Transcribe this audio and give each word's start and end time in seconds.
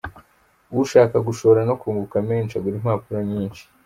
Ushaka 0.83 1.17
gushora 1.27 1.59
no 1.69 1.75
kunguka 1.81 2.17
menshi 2.29 2.53
agura 2.55 2.75
impapuro 2.79 3.19
nyinshi. 3.31 3.61